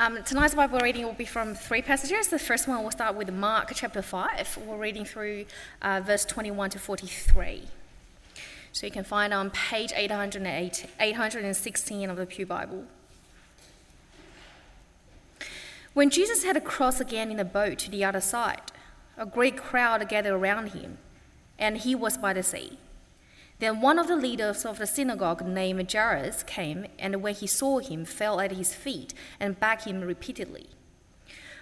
[0.00, 2.28] Um, tonight's Bible reading will be from three passages.
[2.28, 4.60] The first one will start with Mark chapter 5.
[4.66, 5.44] We're reading through
[5.82, 7.64] uh, verse 21 to 43.
[8.72, 12.84] So you can find on page 808, 816 of the Pew Bible.
[15.92, 18.72] When Jesus had crossed again in the boat to the other side,
[19.18, 20.96] a great crowd gathered around him,
[21.58, 22.78] and he was by the sea.
[23.60, 27.78] Then one of the leaders of the synagogue named Jairus came, and when he saw
[27.78, 30.70] him, fell at his feet and begged him repeatedly.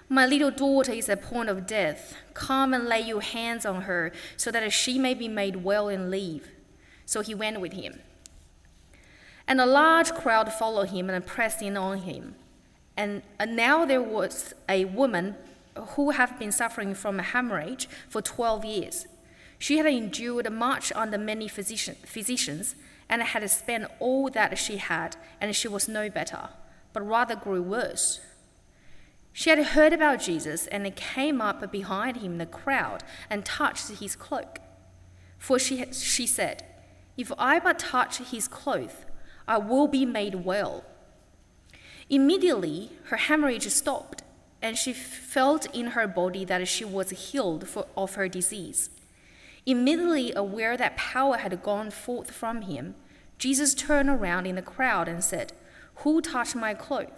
[0.09, 2.15] My little daughter is at point of death.
[2.35, 6.09] Come and lay your hands on her, so that she may be made well and
[6.11, 6.49] live.
[7.05, 7.99] So he went with him.
[9.49, 12.37] And a large crowd followed him and pressed in on him.
[12.97, 15.35] And now there was a woman
[15.75, 19.07] who had been suffering from a hemorrhage for 12 years.
[19.59, 22.75] She had endured much under many physician, physicians
[23.09, 26.51] and had spent all that she had, and she was no better,
[26.93, 28.21] but rather grew worse.
[29.33, 33.89] She had heard about Jesus and came up behind him in the crowd and touched
[33.89, 34.59] his cloak.
[35.39, 36.65] For she, she said,
[37.17, 39.07] If I but touch his cloth,
[39.47, 40.85] I will be made well.
[42.11, 44.23] Immediately, her hemorrhage stopped,
[44.61, 48.91] and she felt in her body that she was healed for, of her disease.
[49.69, 52.95] Immediately aware that power had gone forth from him,
[53.37, 55.53] Jesus turned around in the crowd and said,
[55.97, 57.13] Who touched my cloak?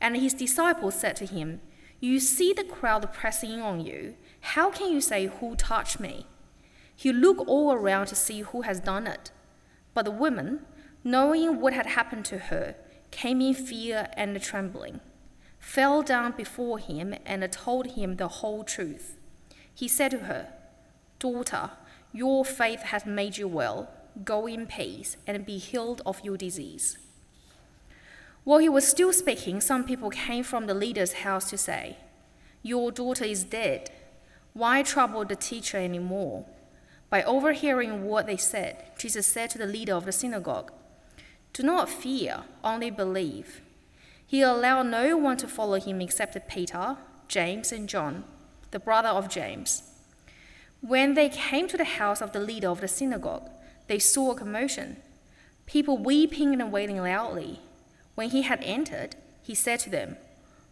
[0.00, 1.60] And his disciples said to him,
[2.00, 4.16] You see the crowd pressing on you.
[4.40, 6.26] How can you say, Who touched me?
[6.96, 9.30] He looked all around to see who has done it.
[9.94, 10.66] But the woman,
[11.04, 12.74] knowing what had happened to her,
[13.12, 14.98] came in fear and trembling,
[15.60, 19.18] fell down before him, and told him the whole truth.
[19.72, 20.52] He said to her,
[21.24, 21.70] Daughter,
[22.12, 23.88] your faith has made you well.
[24.26, 26.98] Go in peace and be healed of your disease.
[28.44, 31.96] While he was still speaking, some people came from the leader's house to say,
[32.62, 33.88] Your daughter is dead.
[34.52, 36.44] Why trouble the teacher anymore?
[37.08, 40.72] By overhearing what they said, Jesus said to the leader of the synagogue,
[41.54, 43.62] Do not fear, only believe.
[44.26, 46.98] He allowed no one to follow him except Peter,
[47.28, 48.24] James, and John,
[48.72, 49.93] the brother of James.
[50.86, 53.48] When they came to the house of the leader of the synagogue,
[53.86, 54.98] they saw a commotion,
[55.64, 57.60] people weeping and wailing loudly.
[58.16, 60.18] When he had entered, he said to them,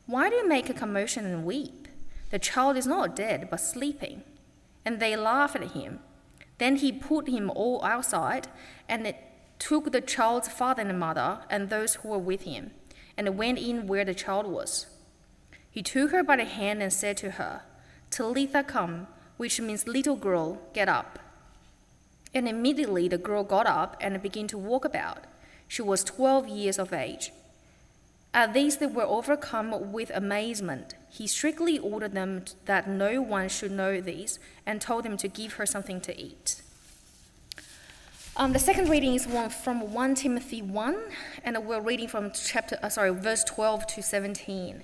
[0.04, 1.88] Why do you make a commotion and weep?
[2.28, 4.22] The child is not dead, but sleeping.
[4.84, 6.00] And they laughed at him.
[6.58, 8.48] Then he put him all outside
[8.90, 9.14] and
[9.58, 12.72] took the child's father and mother and those who were with him,
[13.16, 14.88] and went in where the child was.
[15.70, 17.62] He took her by the hand and said to her,
[18.10, 19.06] Talitha come
[19.36, 21.18] which means little girl, get up.
[22.34, 25.24] And immediately the girl got up and began to walk about.
[25.68, 27.32] She was 12 years of age.
[28.34, 30.94] At this, they were overcome with amazement.
[31.10, 35.54] He strictly ordered them that no one should know this and told them to give
[35.54, 36.62] her something to eat.
[38.34, 40.96] Um, the second reading is one from 1 Timothy 1,
[41.44, 44.82] and we're reading from chapter, uh, sorry, verse 12 to 17.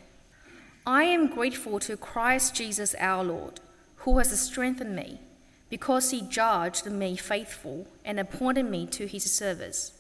[0.87, 3.61] I am grateful to Christ Jesus our Lord
[3.99, 5.21] who has strengthened me,
[5.69, 9.93] because he judged me faithful and appointed me to his service.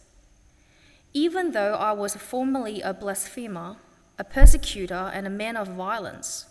[1.12, 3.76] Even though I was formerly a blasphemer,
[4.19, 6.47] a persecutor, and a man of violence,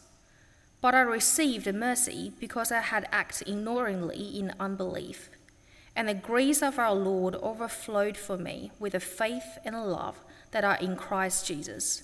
[0.82, 5.30] but I received mercy because I had acted ignorantly in unbelief,
[5.96, 10.20] and the grace of our Lord overflowed for me with the faith and love
[10.52, 12.04] that are in Christ Jesus.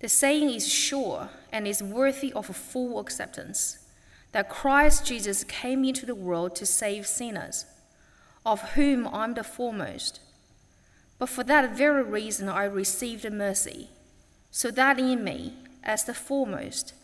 [0.00, 3.79] The saying is sure and is worthy of full acceptance
[4.32, 7.66] that Christ Jesus came into the world to save sinners,
[8.46, 10.20] of whom I'm the foremost.
[11.18, 13.90] But for that very reason I received mercy,
[14.50, 16.94] so that in me, as the foremost,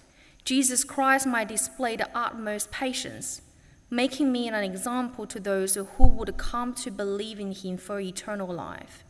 [0.45, 3.43] Jesus Christ might display the utmost patience,
[3.91, 8.53] making me an example to those who would come to believe in him for eternal
[8.53, 9.05] life.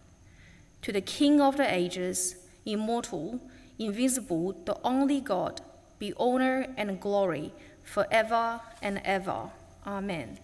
[0.83, 3.41] To the King of the ages, immortal,
[3.79, 5.61] invisible, the only God,
[5.99, 7.53] be honor and glory
[7.87, 9.51] forever and ever.
[9.87, 10.39] Amen.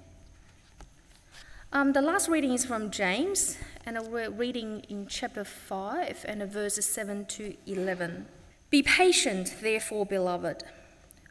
[1.73, 6.87] Um, the last reading is from James, and we're reading in chapter 5 and verses
[6.87, 8.27] 7 to 11.
[8.71, 10.65] Be patient, therefore, beloved,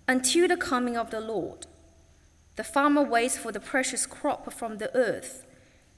[0.08, 1.68] until the coming of the Lord.
[2.56, 5.46] The farmer waits for the precious crop from the earth,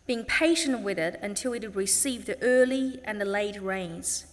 [0.06, 4.27] being patient with it until it receives the early and the late rains.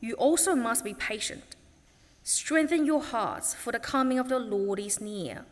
[0.00, 1.56] You also must be patient.
[2.26, 5.44] Strengthen your hearts, for the coming of the Lord is near.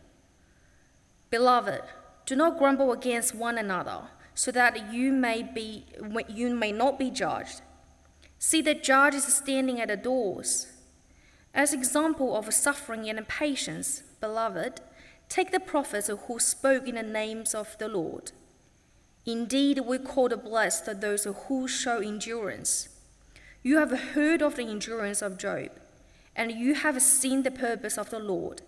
[1.29, 1.83] Beloved,
[2.25, 4.01] do not grumble against one another,
[4.33, 5.85] so that you may, be,
[6.27, 7.61] you may not be judged.
[8.39, 10.67] See, the judge is standing at the doors.
[11.53, 14.81] As example of suffering and patience, beloved,
[15.29, 18.31] take the prophets who spoke in the names of the Lord.
[19.27, 22.89] Indeed, we call the blessed those who show endurance.
[23.61, 25.69] You have heard of the endurance of Job,
[26.35, 28.61] and you have seen the purpose of the Lord,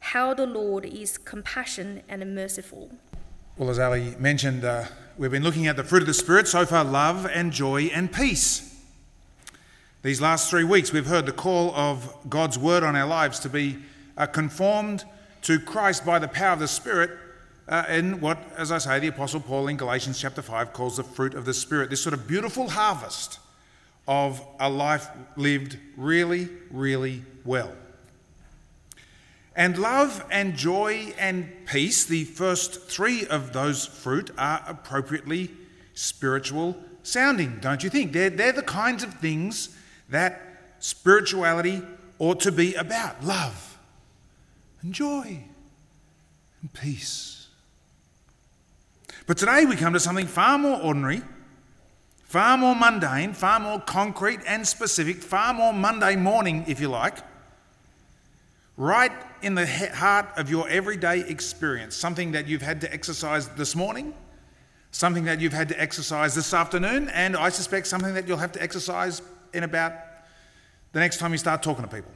[0.00, 2.90] how the Lord is compassionate and merciful.
[3.56, 4.86] Well, as Ali mentioned, uh,
[5.18, 8.10] we've been looking at the fruit of the Spirit so far love and joy and
[8.12, 8.66] peace.
[10.02, 13.50] These last three weeks, we've heard the call of God's word on our lives to
[13.50, 13.76] be
[14.16, 15.04] uh, conformed
[15.42, 17.10] to Christ by the power of the Spirit
[17.68, 21.04] uh, in what, as I say, the Apostle Paul in Galatians chapter 5 calls the
[21.04, 21.90] fruit of the Spirit.
[21.90, 23.38] This sort of beautiful harvest
[24.10, 27.72] of a life lived really, really well.
[29.54, 35.52] And love and joy and peace, the first three of those fruit, are appropriately
[35.94, 38.12] spiritual sounding, don't you think?
[38.12, 39.76] They're, they're the kinds of things
[40.08, 41.80] that spirituality
[42.18, 43.78] ought to be about love
[44.82, 45.44] and joy
[46.62, 47.46] and peace.
[49.28, 51.22] But today we come to something far more ordinary,
[52.30, 57.18] far more mundane, far more concrete and specific, far more Monday morning, if you like,
[58.76, 59.10] right
[59.42, 64.14] in the heart of your everyday experience, something that you've had to exercise this morning,
[64.92, 68.52] something that you've had to exercise this afternoon, and I suspect something that you'll have
[68.52, 69.22] to exercise
[69.52, 69.92] in about
[70.92, 72.12] the next time you start talking to people,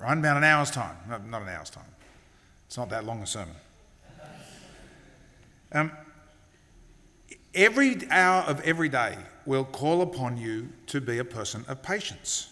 [0.00, 0.18] right?
[0.18, 0.96] About an hour's time.
[1.08, 1.84] No, not an hour's time.
[2.66, 3.54] It's not that long a sermon.
[5.70, 5.92] Um,
[7.54, 9.16] every hour of every day
[9.46, 12.50] will call upon you to be a person of patience.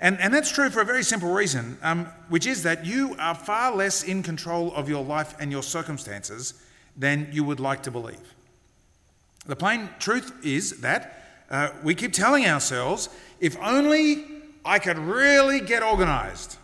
[0.00, 3.34] And, and that's true for a very simple reason, um, which is that you are
[3.34, 6.54] far less in control of your life and your circumstances
[6.96, 8.34] than you would like to believe.
[9.46, 13.08] The plain truth is that uh, we keep telling ourselves
[13.40, 14.24] if only
[14.64, 16.56] I could really get organized,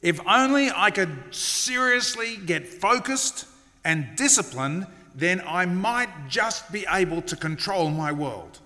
[0.00, 3.46] if only I could seriously get focused
[3.84, 8.58] and disciplined, then I might just be able to control my world.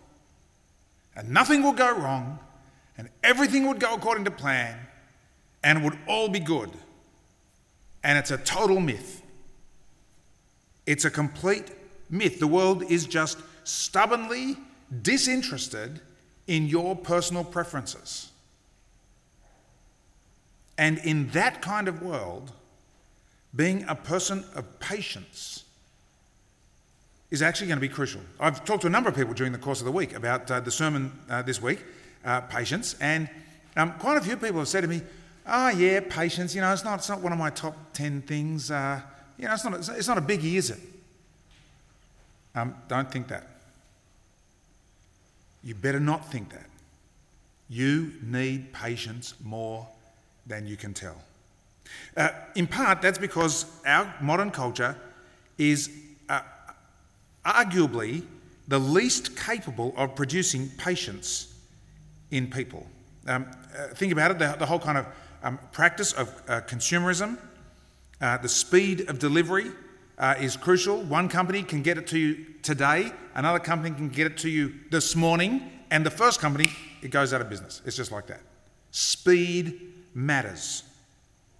[1.14, 2.38] And nothing will go wrong,
[2.98, 4.78] and everything would go according to plan,
[5.64, 6.70] and it would all be good.
[8.04, 9.22] And it's a total myth.
[10.86, 11.72] It's a complete
[12.08, 12.38] myth.
[12.38, 14.56] The world is just stubbornly
[15.02, 16.00] disinterested
[16.46, 18.30] in your personal preferences.
[20.78, 22.52] And in that kind of world,
[23.54, 25.64] being a person of patience
[27.30, 28.20] is actually going to be crucial.
[28.38, 30.60] I've talked to a number of people during the course of the week about uh,
[30.60, 31.84] the sermon uh, this week,
[32.24, 33.28] uh, patience, and
[33.76, 35.02] um, quite a few people have said to me,
[35.46, 36.54] "Oh yeah, patience.
[36.54, 38.70] You know, it's not, it's not one of my top ten things.
[38.70, 39.00] Uh,
[39.38, 40.78] you know, it's not, it's not a biggie, is it?"
[42.54, 43.46] Um, don't think that.
[45.62, 46.66] You better not think that.
[47.68, 49.86] You need patience more
[50.46, 51.16] than you can tell.
[52.16, 54.96] Uh, in part, that's because our modern culture
[55.58, 55.90] is
[57.46, 58.24] arguably
[58.68, 61.54] the least capable of producing patience
[62.30, 62.86] in people.
[63.26, 63.46] Um,
[63.76, 65.06] uh, think about it the, the whole kind of
[65.42, 67.38] um, practice of uh, consumerism,
[68.20, 69.70] uh, the speed of delivery,
[70.18, 71.02] uh, is crucial.
[71.02, 74.74] One company can get it to you today, another company can get it to you
[74.90, 76.70] this morning, and the first company,
[77.02, 77.82] it goes out of business.
[77.84, 78.40] It's just like that.
[78.90, 80.82] Speed matters.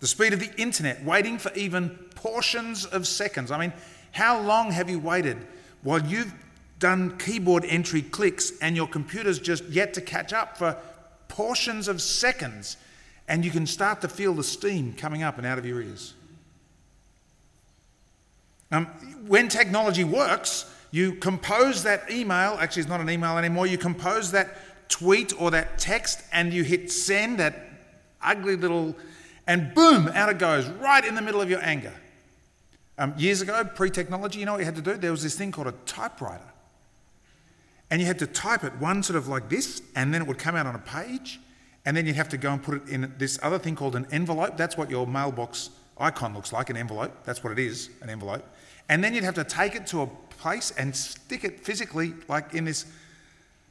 [0.01, 3.51] The speed of the internet, waiting for even portions of seconds.
[3.51, 3.73] I mean,
[4.13, 5.47] how long have you waited
[5.87, 6.35] while you've
[6.81, 10.77] done keyboard entry clicks and your computer's just yet to catch up for
[11.29, 12.77] portions of seconds,
[13.29, 16.15] and you can start to feel the steam coming up and out of your ears?
[18.73, 18.87] Um,
[19.29, 24.33] when technology works, you compose that email, actually, it's not an email anymore, you compose
[24.33, 27.71] that tweet or that text and you hit send, that
[28.21, 28.97] ugly little,
[29.47, 31.93] and boom, out it goes, right in the middle of your anger.
[32.99, 34.95] Um, years ago, pre technology, you know what you had to do?
[34.95, 36.53] There was this thing called a typewriter.
[37.91, 40.39] And you had to type it one sort of like this, and then it would
[40.39, 41.41] come out on a page,
[41.85, 44.07] and then you'd have to go and put it in this other thing called an
[44.11, 44.57] envelope.
[44.57, 47.13] That's what your mailbox icon looks like an envelope.
[47.25, 48.45] That's what it is, an envelope.
[48.89, 52.55] And then you'd have to take it to a place and stick it physically, like
[52.55, 52.87] in this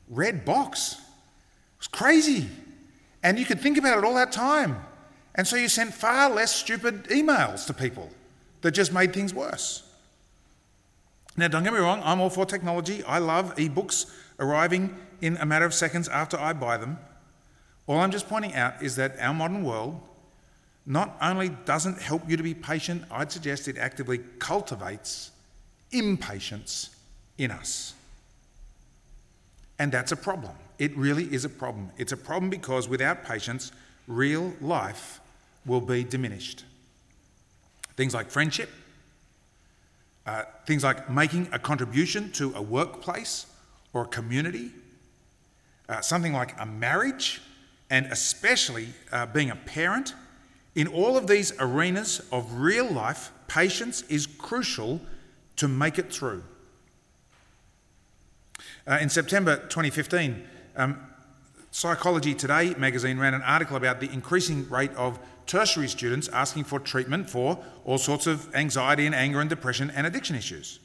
[0.09, 0.93] red box.
[0.93, 2.47] It was crazy.
[3.21, 4.77] And you could think about it all that time.
[5.33, 8.09] And so you sent far less stupid emails to people
[8.65, 9.83] that just made things worse.
[11.37, 13.03] Now, don't get me wrong, I'm all for technology.
[13.03, 16.97] I love ebooks arriving in a matter of seconds after I buy them.
[17.85, 20.01] All I'm just pointing out is that our modern world
[20.83, 25.29] not only doesn't help you to be patient, I'd suggest it actively cultivates
[25.91, 26.89] impatience
[27.37, 27.93] in us.
[29.77, 30.53] And that's a problem.
[30.79, 31.91] It really is a problem.
[31.99, 33.71] It's a problem because without patience,
[34.07, 35.19] real life
[35.67, 36.65] will be diminished.
[37.95, 38.69] Things like friendship,
[40.25, 43.45] uh, things like making a contribution to a workplace
[43.93, 44.71] or a community,
[45.87, 47.41] uh, something like a marriage,
[47.89, 50.13] and especially uh, being a parent.
[50.75, 54.99] In all of these arenas of real life, patience is crucial
[55.55, 56.43] to make it through.
[58.87, 60.43] Uh, in September 2015,
[60.75, 60.99] um,
[61.71, 66.79] Psychology Today magazine ran an article about the increasing rate of tertiary students asking for
[66.79, 70.79] treatment for all sorts of anxiety and anger and depression and addiction issues.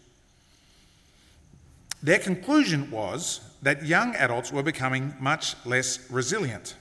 [2.02, 6.75] Their conclusion was that young adults were becoming much less resilient.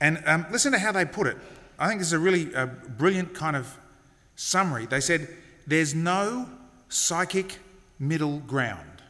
[0.00, 1.36] And um, listen to how they put it.
[1.78, 3.76] I think this is a really uh, brilliant kind of
[4.34, 4.86] summary.
[4.86, 5.28] They said,
[5.66, 6.48] There's no
[6.88, 7.58] psychic
[7.98, 9.02] middle ground.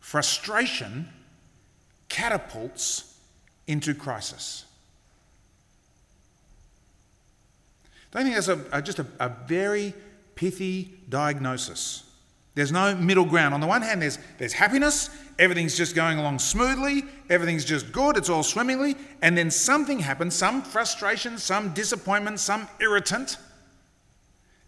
[0.00, 1.08] Frustration
[2.08, 3.18] catapults
[3.66, 4.64] into crisis.
[8.10, 9.94] Don't think that's a, a just a, a very
[10.34, 12.04] pithy diagnosis?
[12.54, 13.54] There's no middle ground.
[13.54, 18.16] On the one hand, there's, there's happiness, everything's just going along smoothly, everything's just good,
[18.16, 23.36] it's all swimmingly, and then something happens, some frustration, some disappointment, some irritant,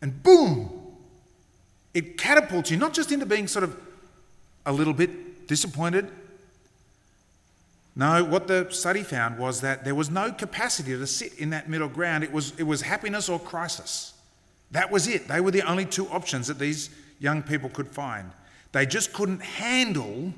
[0.01, 0.71] and boom,
[1.93, 3.77] it catapults you not just into being sort of
[4.67, 6.09] a little bit disappointed,
[8.01, 11.69] no, what the study found was that there was no capacity to sit in that
[11.69, 12.25] middle ground.
[12.25, 14.15] It was, it was happiness or crisis.
[14.71, 15.29] That was it.
[15.29, 16.89] They were the only two options that these
[17.19, 18.31] young people could find.
[18.73, 20.33] They just couldn't handle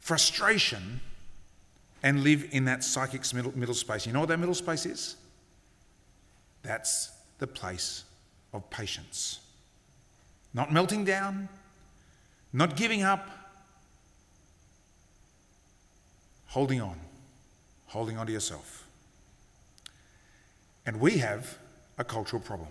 [0.00, 1.00] frustration
[2.02, 4.06] and live in that psychic middle, middle space.
[4.06, 5.14] You know what that middle space is?
[6.64, 8.02] That's the place
[8.52, 9.38] of patience.
[10.52, 11.48] Not melting down,
[12.52, 13.43] not giving up,
[16.54, 16.96] holding on,
[17.86, 18.86] holding on to yourself.
[20.86, 21.58] And we have
[21.98, 22.68] a cultural problem.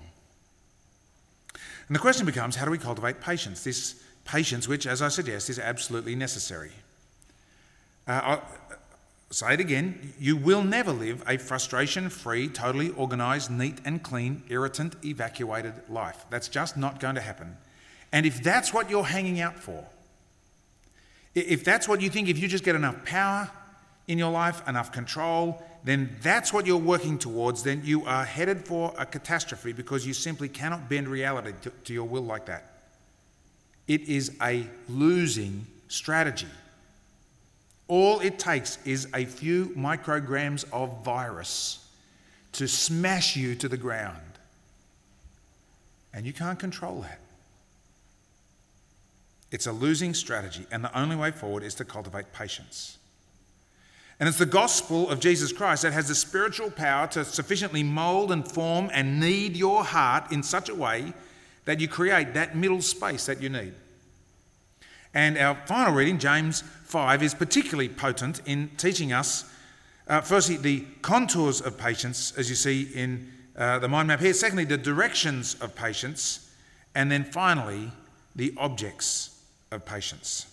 [1.54, 3.62] And the question becomes how do we cultivate patience?
[3.66, 6.72] This patience, which, as I suggest, is absolutely necessary.
[8.08, 8.44] Uh, I'll
[9.32, 14.44] say it again you will never live a frustration free, totally organised, neat and clean,
[14.48, 16.26] irritant, evacuated life.
[16.30, 17.58] That's just not going to happen.
[18.14, 19.86] And if that's what you're hanging out for,
[21.36, 23.52] if that's what you think, if you just get enough power,
[24.08, 28.66] in your life, enough control, then that's what you're working towards, then you are headed
[28.66, 32.74] for a catastrophe because you simply cannot bend reality to, to your will like that.
[33.88, 36.48] It is a losing strategy.
[37.88, 41.86] All it takes is a few micrograms of virus
[42.54, 44.20] to smash you to the ground.
[46.14, 47.20] And you can't control that.
[49.52, 52.98] It's a losing strategy, and the only way forward is to cultivate patience.
[54.24, 58.32] And it's the gospel of Jesus Christ that has the spiritual power to sufficiently mold
[58.32, 61.12] and form and knead your heart in such a way
[61.66, 63.74] that you create that middle space that you need.
[65.14, 69.44] And our final reading, James 5, is particularly potent in teaching us,
[70.08, 74.34] uh, firstly, the contours of patience, as you see in uh, the mind map here.
[74.34, 76.50] Secondly, the directions of patience.
[76.96, 77.92] And then finally,
[78.38, 79.38] the objects
[79.70, 80.46] of patience.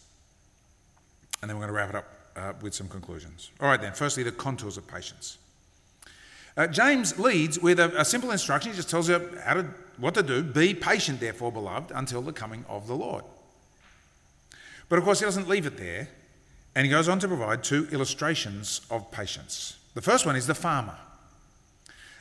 [1.40, 3.50] And then we're going to wrap it up uh, with some conclusions.
[3.60, 3.92] All right, then.
[3.92, 5.38] Firstly, the contours of patience.
[6.56, 8.72] Uh, James leads with a, a, simple instruction.
[8.72, 9.66] He just tells you how to,
[9.98, 10.42] what to do.
[10.42, 13.24] Be patient, therefore, beloved, until the coming of the Lord.
[14.88, 16.08] But of course, he doesn't leave it there,
[16.74, 19.78] and he goes on to provide two illustrations of patience.
[19.94, 20.96] The first one is the farmer.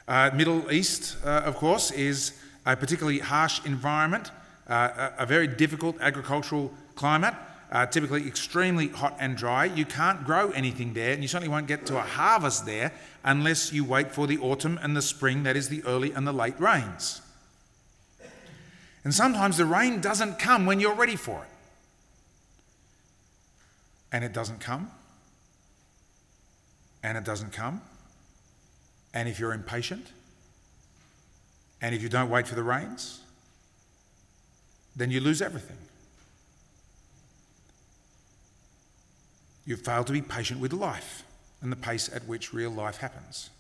[0.08, 2.34] Uh, Middle East, uh, of course, is
[2.66, 4.32] a particularly harsh environment,
[4.68, 7.34] uh, a, a very difficult agricultural climate
[7.72, 9.66] uh, typically extremely hot and dry.
[9.66, 12.92] You can't grow anything there, and you certainly won't get to a harvest there
[13.24, 16.34] unless you wait for the autumn and the spring, that is, the early and the
[16.34, 17.22] late rains.
[19.04, 21.50] And sometimes the rain doesn't come when you're ready for it.
[24.12, 24.92] And it doesn't come.
[27.04, 27.82] And it doesn't come.
[29.14, 30.08] And if you're impatient,
[31.82, 33.22] and if you don't wait for the rains,
[34.96, 35.78] then you lose everything.
[39.70, 41.24] You've failed to be patient with life
[41.62, 43.52] and the pace at which real life happens.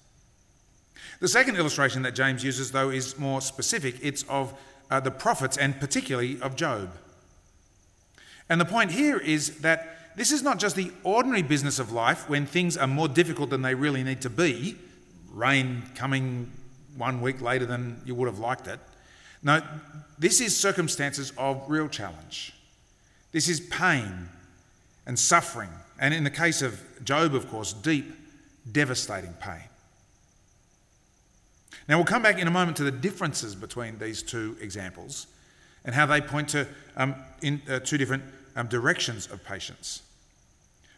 [1.19, 3.97] The second illustration that James uses, though, is more specific.
[4.01, 4.55] It's of
[4.89, 6.89] uh, the prophets and particularly of Job.
[8.49, 12.27] And the point here is that this is not just the ordinary business of life
[12.27, 14.77] when things are more difficult than they really need to be,
[15.31, 16.49] rain coming
[16.97, 18.79] one week later than you would have liked it.
[19.43, 19.61] No,
[20.17, 22.55] this is circumstances of real challenge.
[23.31, 24.29] This is pain
[25.09, 28.13] and suffering, and in the case of Job, of course, deep,
[28.71, 29.63] devastating pain.
[31.87, 35.25] Now, we'll come back in a moment to the differences between these two examples
[35.83, 38.21] and how they point to um, in, uh, two different
[38.55, 40.03] um, directions of patience.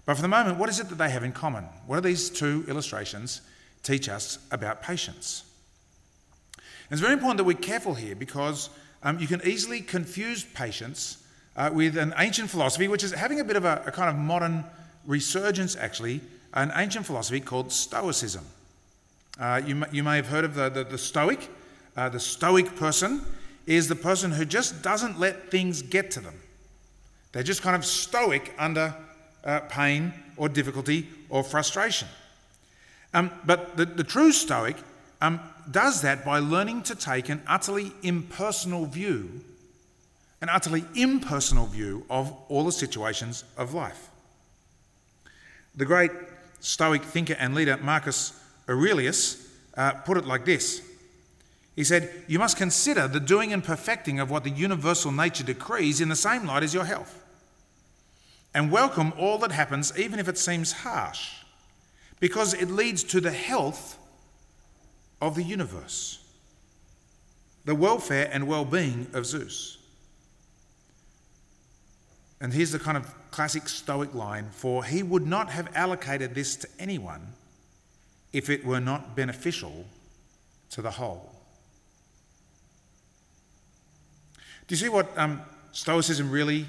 [0.06, 1.64] But for the moment, what is it that they have in common?
[1.88, 3.40] What do these two illustrations
[3.82, 5.46] teach us about patience?
[6.58, 8.72] And it's very important that we're careful here because
[9.04, 11.21] um, you can easily confuse patience
[11.56, 14.16] uh, with an ancient philosophy, which is having a bit of a, a kind of
[14.16, 14.64] modern
[15.06, 16.22] resurgence, actually,
[16.54, 18.46] an ancient philosophy called Stoicism.
[19.40, 21.50] Uh, you, you, may have heard of the, the, the Stoic.
[21.96, 23.22] Uh, the Stoic person
[23.66, 26.36] is the person who just doesn't let things get to them.
[27.32, 28.94] They're just kind of stoic under
[29.44, 32.08] uh, pain or difficulty or frustration.
[33.14, 34.78] Um, but the, the, true Stoic
[35.22, 35.40] um,
[35.70, 39.42] does that by learning to take an utterly impersonal view,
[40.42, 44.10] an utterly impersonal view of all the situations of life.
[45.76, 46.12] The great
[46.60, 50.82] Stoic thinker and leader Marcus Aurelius uh, put it like this
[51.76, 56.02] He said, You must consider the doing and perfecting of what the universal nature decrees
[56.02, 57.24] in the same light as your health,
[58.54, 61.32] and welcome all that happens, even if it seems harsh,
[62.20, 63.98] because it leads to the health
[65.22, 66.20] of the universe,
[67.66, 69.81] the welfare and well being of Zeus.
[72.42, 76.56] And here's the kind of classic Stoic line for he would not have allocated this
[76.58, 77.22] to anyone
[78.34, 79.86] if it were not beneficial
[80.72, 81.32] to the whole.
[84.68, 86.66] Do you see what um, Stoicism really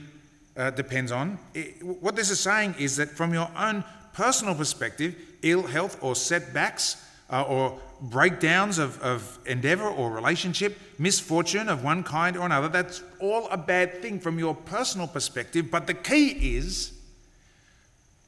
[0.56, 1.38] uh, depends on?
[1.54, 6.14] It, what this is saying is that from your own personal perspective, ill health or
[6.14, 12.68] setbacks uh, or breakdowns of, of endeavour or relationship, misfortune of one kind or another,
[12.68, 15.70] that's all a bad thing from your personal perspective.
[15.70, 16.92] But the key is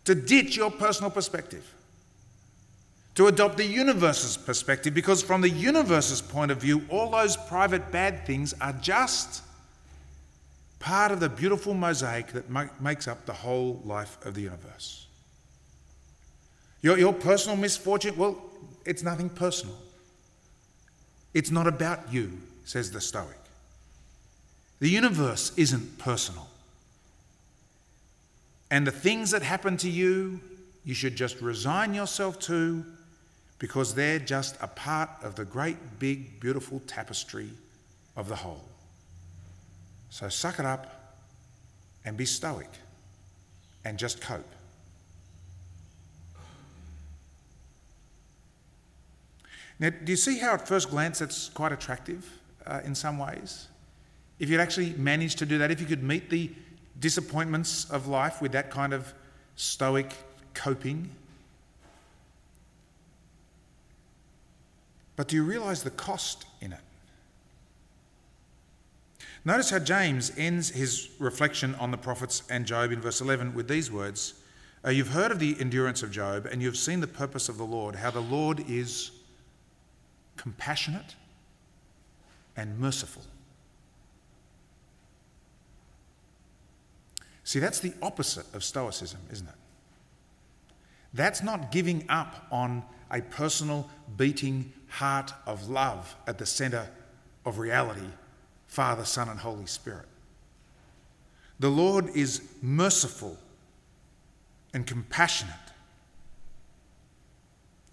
[0.05, 1.71] to ditch your personal perspective,
[3.15, 7.93] to adopt the universe's perspective, because from the universe's point of view, all those private
[7.93, 9.43] bad things are just
[10.79, 15.07] part of the beautiful mosaic that makes up the whole life of the universe.
[16.83, 18.43] Your, your personal misfortune, well,
[18.85, 19.77] it's nothing personal.
[21.33, 23.39] It's not about you, says the Stoic.
[24.81, 26.49] The universe isn't personal.
[28.71, 30.41] And the things that happen to you,
[30.85, 32.85] you should just resign yourself to
[33.59, 37.51] because they're just a part of the great, big, beautiful tapestry
[38.17, 38.65] of the whole.
[40.11, 41.17] So suck it up
[42.05, 42.71] and be stoic
[43.85, 44.54] and just cope.
[49.79, 52.29] Now, do you see how at first glance that's quite attractive
[52.67, 53.69] uh, in some ways?
[54.39, 56.51] If you'd actually managed to do that, if you could meet the
[57.01, 59.13] disappointments of life with that kind of
[59.57, 60.13] stoic
[60.55, 61.11] coping.
[65.17, 66.81] But do you realize the cost in it?
[69.45, 73.69] Notice how James ends his reflection on the prophets and Job in verse 11 with
[73.69, 74.35] these words
[74.85, 77.65] uh, You've heard of the endurance of Job, and you've seen the purpose of the
[77.65, 79.11] Lord, how the Lord is
[80.37, 81.15] compassionate,
[82.57, 83.23] and merciful.
[87.45, 89.55] See, that's the opposite of Stoicism, isn't it?
[91.13, 96.89] That's not giving up on a personal beating heart of love at the centre
[97.45, 98.09] of reality
[98.67, 100.07] Father, Son, and Holy Spirit.
[101.61, 103.39] The Lord is merciful
[104.73, 105.55] and compassionate.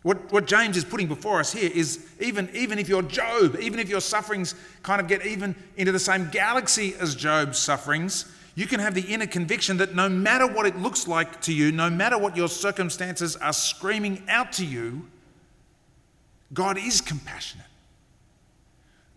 [0.03, 3.79] What, what James is putting before us here is even, even if you're Job, even
[3.79, 8.65] if your sufferings kind of get even into the same galaxy as Job's sufferings, you
[8.65, 11.89] can have the inner conviction that no matter what it looks like to you, no
[11.89, 15.07] matter what your circumstances are screaming out to you,
[16.51, 17.67] God is compassionate.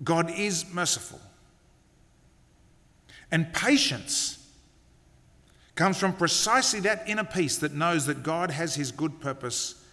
[0.02, 1.20] God is merciful.
[3.32, 4.38] And patience
[5.74, 9.83] comes from precisely that inner peace that knows that God has his good purpose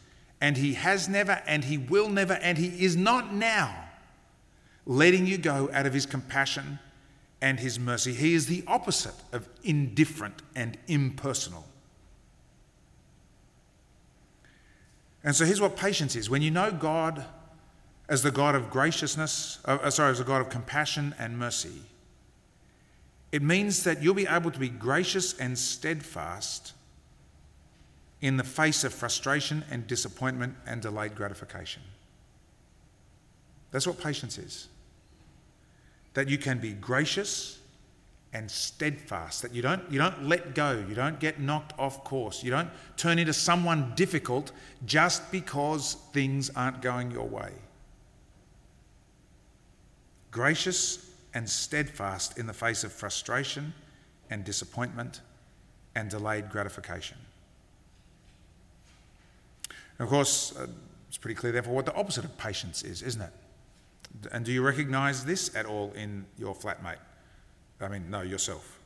[0.41, 3.85] and He has never, and He will never, and He is not now
[4.85, 6.79] letting you go out of His compassion
[7.39, 8.13] and His mercy.
[8.13, 11.65] He is the opposite of indifferent and impersonal.
[15.23, 17.23] And so here's what patience is when you know God
[18.09, 21.83] as the God of graciousness, uh, uh sorry, as a God of compassion and mercy,
[23.31, 26.73] it means that you'll be able to be gracious and steadfast
[28.21, 31.81] in the face of frustration and disappointment and delayed gratification.
[33.71, 34.67] That's what patience is.
[36.13, 37.59] That you can be gracious
[38.33, 42.43] and steadfast, that you don't, you don't let go, you don't get knocked off course,
[42.43, 44.51] you don't turn into someone difficult
[44.85, 47.51] just because things aren't going your way.
[50.29, 53.73] Gracious and steadfast in the face of frustration
[54.29, 55.21] and disappointment
[55.95, 57.17] and delayed gratification.
[60.01, 60.65] And of course, uh,
[61.09, 63.29] it's pretty clear, therefore, what the opposite of patience is, isn't it?
[64.31, 66.97] And do you recognize this at all in your flatmate?
[67.79, 68.79] I mean, no, yourself.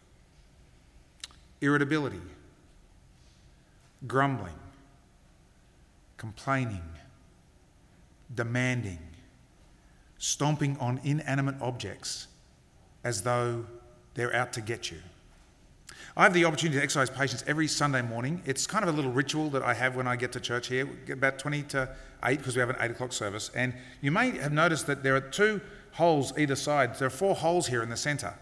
[1.61, 2.19] Irritability,
[4.05, 4.59] grumbling,
[6.17, 6.83] complaining,
[8.35, 8.99] demanding,
[10.17, 12.27] stomping on inanimate objects
[13.05, 13.65] as though
[14.15, 14.97] they're out to get you.
[16.17, 18.41] I have the opportunity to exercise patience every Sunday morning.
[18.45, 20.87] It's kind of a little ritual that I have when I get to church here,
[21.11, 21.89] about 20 to
[22.23, 23.51] 8, because we have an 8 o'clock service.
[23.53, 25.59] And you may have noticed that there are two
[25.91, 26.95] holes either side.
[26.95, 28.33] There are four holes here in the centre.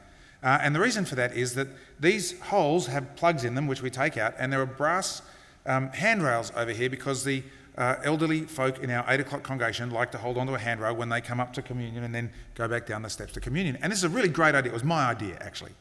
[0.43, 1.67] Uh, and the reason for that is that
[1.99, 5.23] these holes have plugs in them, which we take out, and there are brass
[5.65, 7.41] um, handrails over here because the
[7.75, 11.09] uh, elderly folk in our 8 o'clock congregation like to hold onto a handrail when
[11.09, 13.79] they come up to communion and then go back down the steps to communion.
[13.81, 14.71] And this is a really great idea.
[14.71, 15.71] It was my idea, actually,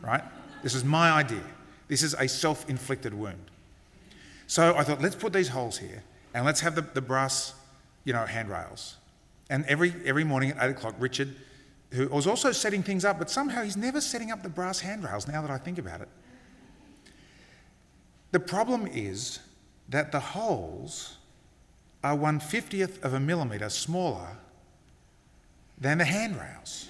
[0.00, 0.22] right?
[0.62, 1.42] This is my idea.
[1.88, 3.50] This is a self inflicted wound.
[4.46, 6.02] So I thought, let's put these holes here
[6.34, 7.54] and let's have the, the brass,
[8.04, 8.96] you know, handrails.
[9.50, 11.34] And every, every morning at 8 o'clock, Richard
[11.92, 15.28] who was also setting things up, but somehow he's never setting up the brass handrails
[15.28, 16.08] now that I think about it.
[18.32, 19.40] The problem is
[19.90, 21.18] that the holes
[22.02, 24.38] are 150th of a millimetre smaller
[25.78, 26.88] than the handrails.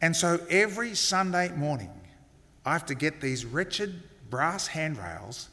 [0.00, 1.90] And so every Sunday morning,
[2.64, 5.48] I have to get these wretched brass handrails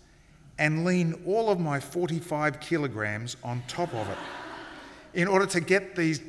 [0.57, 4.17] and lean all of my 45 kilograms on top of it
[5.13, 6.21] in order to get these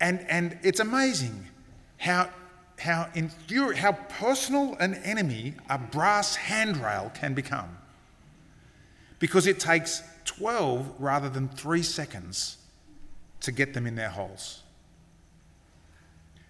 [0.00, 1.46] and, and it's amazing
[1.96, 2.30] how,
[2.78, 3.08] how,
[3.76, 7.78] how personal an enemy a brass handrail can become.
[9.18, 12.58] Because it takes 12 rather than three seconds
[13.40, 14.62] to get them in their holes.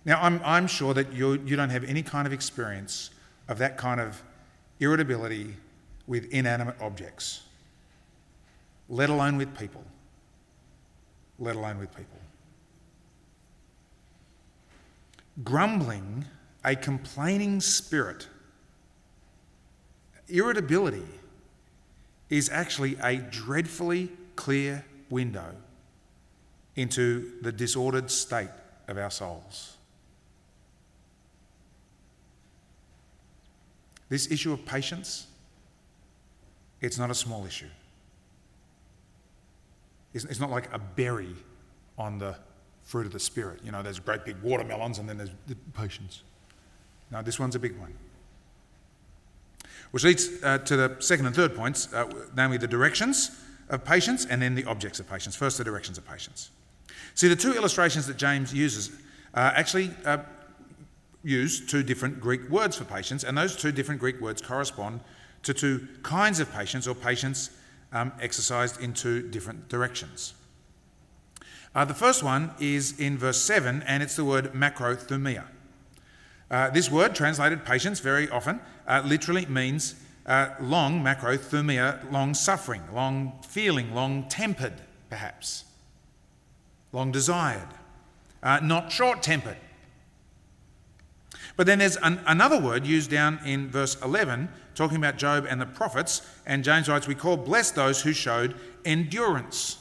[0.06, 3.10] Now, I'm, I'm sure that you, you don't have any kind of experience
[3.48, 4.22] of that kind of
[4.80, 5.56] irritability
[6.06, 7.42] with inanimate objects,
[8.88, 9.84] let alone with people.
[11.38, 12.18] Let alone with people.
[15.44, 16.24] grumbling,
[16.64, 18.28] a complaining spirit.
[20.28, 21.06] Irritability
[22.30, 25.54] is actually a dreadfully clear window
[26.74, 28.50] into the disordered state
[28.88, 29.75] of our souls.
[34.08, 35.26] This issue of patience,
[36.80, 37.68] it's not a small issue.
[40.14, 41.34] It's not like a berry
[41.98, 42.36] on the
[42.84, 43.60] fruit of the Spirit.
[43.62, 46.22] You know, there's great big watermelons and then there's the patience.
[47.10, 47.92] Now, this one's a big one.
[49.90, 53.30] Which leads uh, to the second and third points, uh, namely the directions
[53.68, 55.36] of patience and then the objects of patience.
[55.36, 56.50] First, the directions of patience.
[57.14, 58.90] See, the two illustrations that James uses
[59.34, 59.90] uh, actually
[61.26, 65.00] use two different Greek words for patience, and those two different Greek words correspond
[65.42, 67.50] to two kinds of patience or patience
[67.92, 70.34] um, exercised in two different directions.
[71.74, 75.44] Uh, the first one is in verse 7, and it's the word macrothumia.
[76.48, 82.82] Uh, this word, translated patience very often, uh, literally means uh, long macrothumia, long suffering,
[82.92, 84.74] long feeling, long tempered,
[85.10, 85.64] perhaps,
[86.92, 87.68] long desired,
[88.44, 89.56] uh, not short tempered.
[91.56, 95.60] But then there's an, another word used down in verse 11, talking about Job and
[95.60, 99.78] the prophets, and James writes, We call blessed those who showed endurance.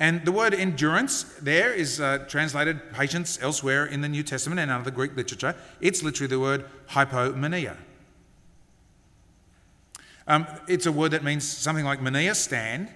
[0.00, 4.70] And the word endurance there is uh, translated patience elsewhere in the New Testament and
[4.70, 5.54] other Greek literature.
[5.80, 7.76] It's literally the word hypomone.
[10.26, 12.88] Um, it's a word that means something like mania, stand,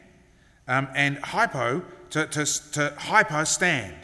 [0.66, 3.94] um, and hypo, to, to, to hyper, stand.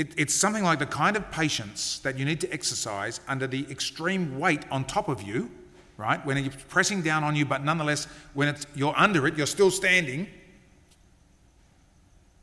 [0.00, 3.66] It, it's something like the kind of patience that you need to exercise under the
[3.70, 5.50] extreme weight on top of you,
[5.98, 6.24] right?
[6.24, 9.70] When it's pressing down on you, but nonetheless, when it's, you're under it, you're still
[9.70, 10.26] standing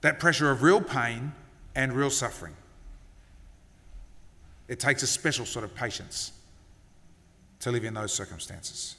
[0.01, 1.31] that pressure of real pain
[1.73, 2.55] and real suffering.
[4.67, 6.33] It takes a special sort of patience
[7.61, 8.97] to live in those circumstances.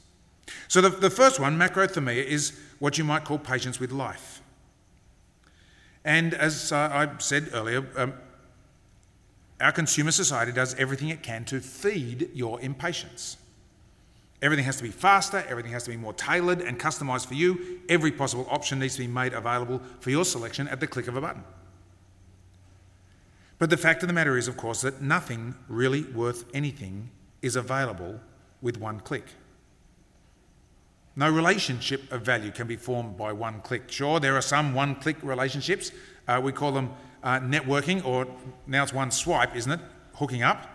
[0.66, 4.42] So, the, the first one, macrothumia, is what you might call patience with life.
[6.04, 8.14] And as uh, I said earlier, um,
[9.60, 13.36] our consumer society does everything it can to feed your impatience.
[14.40, 17.80] Everything has to be faster, everything has to be more tailored and customized for you.
[17.88, 21.16] Every possible option needs to be made available for your selection at the click of
[21.16, 21.42] a button.
[23.58, 27.10] But the fact of the matter is, of course, that nothing really worth anything
[27.42, 28.20] is available
[28.62, 29.24] with one click.
[31.16, 33.90] No relationship of value can be formed by one click.
[33.90, 35.90] Sure, there are some one click relationships.
[36.28, 36.92] Uh, we call them
[37.22, 38.26] uh, networking, or
[38.66, 39.80] now it's one swipe, isn't it?
[40.14, 40.66] Hooking up.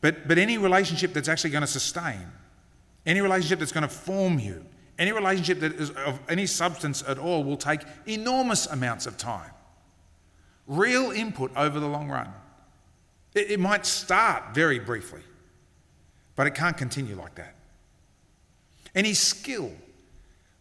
[0.00, 2.26] But, but any relationship that's actually going to sustain,
[3.04, 4.64] any relationship that's going to form you,
[4.98, 9.50] any relationship that is of any substance at all will take enormous amounts of time.
[10.66, 12.32] Real input over the long run.
[13.34, 15.22] It, it might start very briefly,
[16.36, 17.54] but it can't continue like that.
[18.94, 19.72] Any skill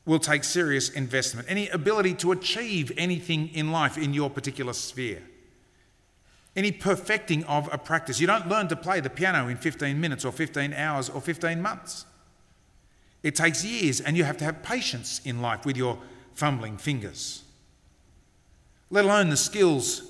[0.08, 1.48] will take serious investment.
[1.52, 5.22] Any ability to achieve anything in life in your particular sphere.
[6.56, 8.20] Any perfecting of a practice.
[8.20, 11.62] You don't learn to play the piano in 15 minutes or 15 hours or 15
[11.62, 12.06] months.
[13.22, 16.00] It takes years, and you have to have patience in life with your
[16.34, 17.44] fumbling fingers.
[18.90, 20.10] Let alone the skills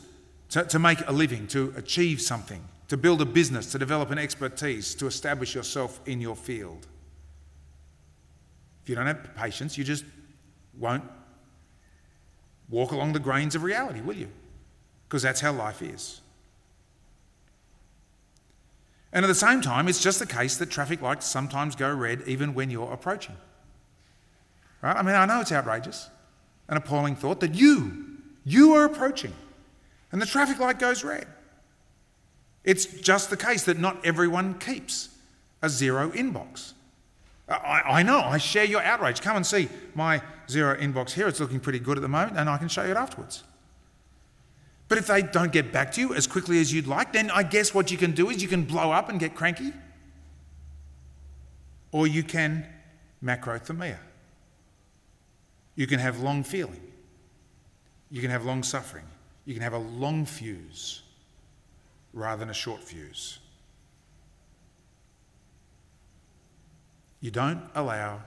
[0.50, 4.20] to, to make a living, to achieve something, to build a business, to develop an
[4.20, 6.86] expertise, to establish yourself in your field.
[8.88, 10.06] If you don't have patience, you just
[10.80, 11.04] won't
[12.70, 14.30] walk along the grains of reality, will you?
[15.04, 16.22] Because that's how life is.
[19.12, 22.24] And at the same time, it's just the case that traffic lights sometimes go red
[22.28, 23.36] even when you're approaching.
[24.82, 24.96] Right?
[24.96, 26.10] I mean, I know it's outrageous,
[26.70, 29.34] an appalling thought that you, you are approaching,
[30.14, 31.28] and the traffic light goes red.
[32.64, 35.10] It's just the case that not everyone keeps
[35.62, 36.72] a zero inbox.
[37.50, 39.22] I, I, know, I share your outrage.
[39.22, 41.28] Come and see my zero inbox here.
[41.28, 43.44] It's looking pretty good at the moment, and I can show you it afterwards.
[44.90, 47.44] But if they don't get back to you as quickly as you'd like, then I
[47.44, 49.74] guess what you can do is you can blow up and get cranky.
[51.92, 52.66] Or you can
[53.24, 53.98] macrothumia.
[55.76, 56.82] You can have long feeling.
[58.10, 59.06] You can have long suffering.
[59.46, 61.02] You can have a long fuse
[62.14, 63.40] rather than a short fuse.
[67.22, 68.22] You don't allow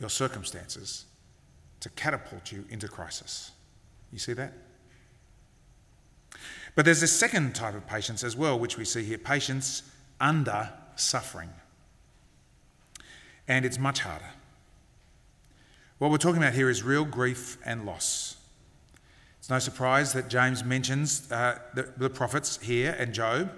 [0.00, 1.06] your circumstances
[1.80, 3.52] to catapult you into crisis.
[4.12, 4.52] You see that?
[6.74, 9.82] But there's a second type of patience as well, which we see here patience
[10.20, 11.50] under suffering.
[13.46, 14.30] And it's much harder.
[15.98, 18.36] What we're talking about here is real grief and loss.
[19.38, 23.52] It's no surprise that James mentions uh, the, the, prophets here and Job.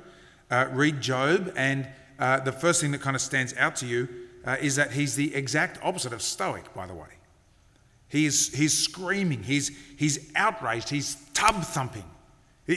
[0.50, 4.08] Uh, read Job, and uh, the first thing that kind of stands out to you
[4.46, 7.08] uh, is that he's the exact opposite of stoic, by the way.
[8.08, 12.04] He's, he's screaming, he's, he's outraged, he's tub thumping.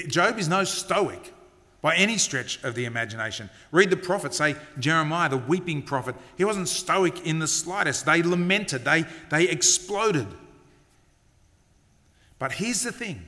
[0.07, 1.33] Job is no stoic
[1.81, 3.49] by any stretch of the imagination.
[3.71, 6.15] Read the prophet, say Jeremiah, the weeping prophet.
[6.37, 8.05] He wasn't stoic in the slightest.
[8.05, 10.27] They lamented, they, they exploded.
[12.39, 13.23] But here's the thing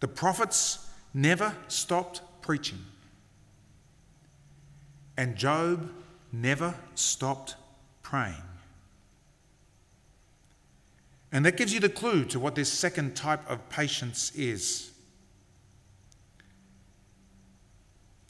[0.00, 2.78] the prophets never stopped preaching,
[5.16, 5.90] and Job
[6.40, 7.56] never stopped
[8.02, 8.34] praying.
[11.32, 14.90] And that gives you the clue to what this second type of patience is.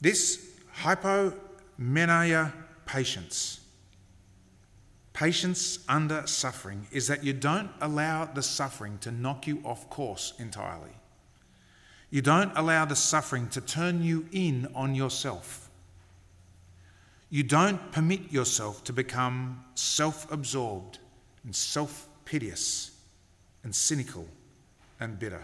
[0.01, 0.45] This
[0.81, 2.53] hypomenia
[2.85, 3.61] patience,
[5.13, 10.33] patience under suffering, is that you don't allow the suffering to knock you off course
[10.39, 10.91] entirely.
[12.09, 15.66] You don't allow the suffering to turn you in on yourself.
[17.29, 20.99] You don't permit yourself to become self absorbed
[21.43, 22.91] and self piteous
[23.63, 24.27] and cynical
[24.99, 25.43] and bitter.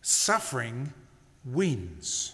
[0.00, 0.92] Suffering
[1.44, 2.32] wins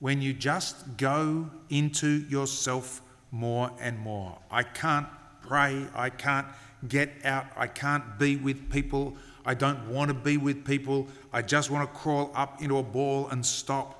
[0.00, 4.36] when you just go into yourself more and more.
[4.50, 5.06] I can't
[5.42, 6.46] pray, I can't
[6.88, 11.42] get out, I can't be with people, I don't want to be with people, I
[11.42, 13.99] just want to crawl up into a ball and stop.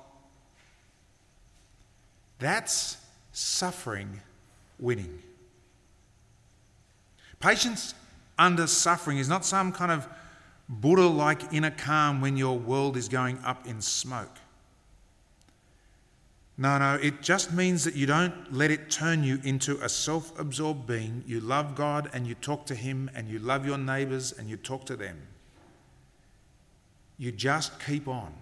[2.41, 2.97] That's
[3.33, 4.21] suffering
[4.79, 5.23] winning.
[7.39, 7.95] Patience
[8.39, 10.09] under suffering is not some kind of
[10.69, 14.37] Buddha like inner calm when your world is going up in smoke.
[16.57, 20.39] No, no, it just means that you don't let it turn you into a self
[20.39, 21.25] absorbed being.
[21.27, 24.57] You love God and you talk to Him and you love your neighbours and you
[24.57, 25.17] talk to them.
[27.17, 28.33] You just keep on.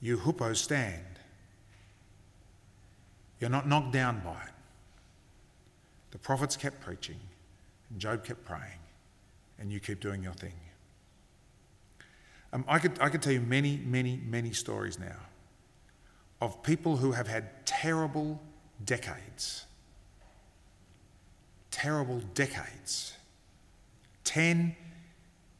[0.00, 1.15] You hoopo stand.
[3.40, 4.52] You're not knocked down by it.
[6.10, 7.20] The prophets kept preaching.
[7.90, 8.80] And Job kept praying,
[9.58, 10.54] and you keep doing your thing.
[12.52, 15.16] Um, I, could, I could tell you many, many, many stories now
[16.40, 18.40] of people who have had terrible
[18.84, 19.64] decades.
[21.70, 23.14] Terrible decades.
[24.24, 24.76] 10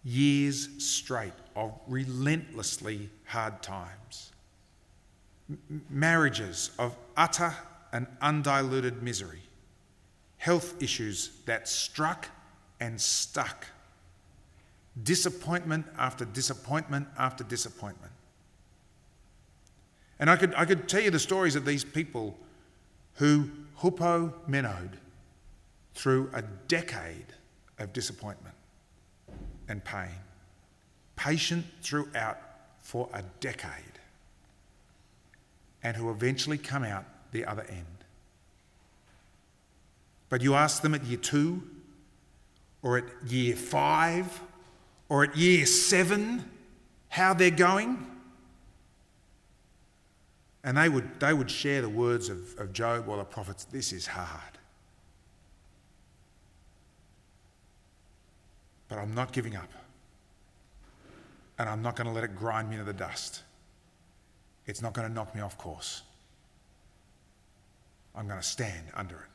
[0.04, 4.32] years straight of relentlessly hard times,
[5.90, 7.54] marriages of utter
[7.92, 9.42] and undiluted misery,
[10.38, 12.28] health issues that struck
[12.80, 13.66] and stuck,
[15.02, 18.12] disappointment after disappointment after disappointment.
[20.18, 22.36] And I could, I could tell you the stories of these people
[23.14, 24.94] who hupo menode
[25.94, 27.26] through a decade
[27.78, 28.54] of disappointment
[29.68, 30.10] and pain,
[31.16, 32.38] patient throughout
[32.78, 33.95] for a decade,
[35.86, 37.86] and who eventually come out the other end.
[40.28, 41.62] But you ask them at year two,
[42.82, 44.40] or at year five,
[45.08, 46.50] or at year seven
[47.08, 48.04] how they're going,
[50.64, 53.92] and they would, they would share the words of, of Job or the prophets this
[53.92, 54.58] is hard.
[58.88, 59.70] But I'm not giving up.
[61.60, 63.44] And I'm not going to let it grind me into the dust.
[64.66, 66.02] It's not going to knock me off course.
[68.14, 69.30] I'm going to stand under it.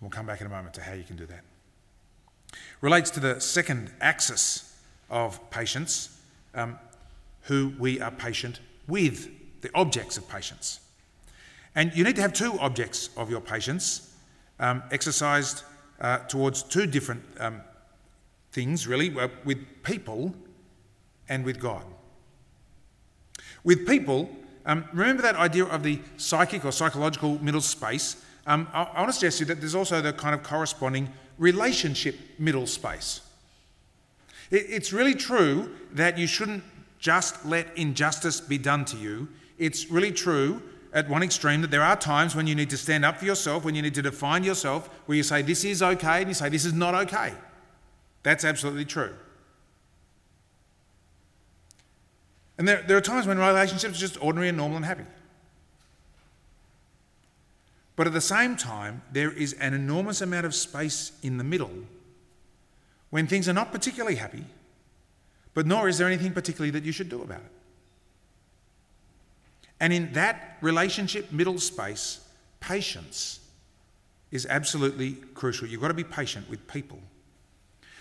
[0.00, 1.42] We'll come back in a moment to how you can do that.
[2.80, 4.76] Relates to the second axis
[5.10, 6.16] of patience.
[6.54, 6.78] Um,
[7.48, 9.28] who we are patient with,
[9.62, 10.80] the objects of patience.
[11.74, 14.14] And you need to have two objects of your patience
[14.60, 15.62] um, exercised
[16.00, 17.62] uh, towards two different um,
[18.52, 20.34] things, really, uh, with people
[21.28, 21.84] and with God.
[23.64, 24.30] With people,
[24.66, 28.22] um, remember that idea of the psychic or psychological middle space?
[28.46, 31.08] Um, I, I want to suggest to you that there's also the kind of corresponding
[31.38, 33.20] relationship middle space.
[34.50, 36.64] It, it's really true that you shouldn't
[36.98, 39.28] just let injustice be done to you.
[39.58, 43.04] It's really true at one extreme that there are times when you need to stand
[43.04, 46.20] up for yourself, when you need to define yourself, where you say, This is okay,
[46.20, 47.34] and you say, This is not okay.
[48.22, 49.14] That's absolutely true.
[52.58, 55.04] And there, there are times when relationships are just ordinary and normal and happy.
[57.96, 61.70] But at the same time, there is an enormous amount of space in the middle
[63.10, 64.44] when things are not particularly happy
[65.58, 67.50] but nor is there anything particularly that you should do about it.
[69.80, 72.20] And in that relationship middle space,
[72.60, 73.40] patience
[74.30, 75.66] is absolutely crucial.
[75.66, 77.00] You've got to be patient with people.